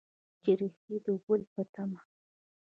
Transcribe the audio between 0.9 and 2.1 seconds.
د ګل په تمه